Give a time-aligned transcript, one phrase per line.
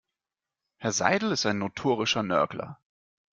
[0.77, 2.79] Herr Seidel ist ein notorischer Nörgler.